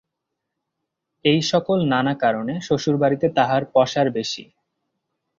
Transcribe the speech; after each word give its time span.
এই-সকল 1.25 1.79
নানা 1.85 2.13
কারণে 2.15 2.53
শ্বশুরবাড়িতে 2.61 3.27
তাঁহার 3.37 3.63
পসার 3.73 4.07
বেশি। 4.11 4.43